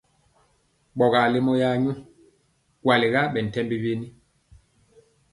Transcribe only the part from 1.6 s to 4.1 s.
ya nyɔ, kwaliga ɓɛntɛmbi wen.